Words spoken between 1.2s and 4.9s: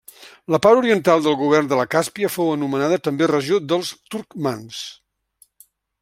del govern de la Càspia fou anomenada també regió dels turcmans.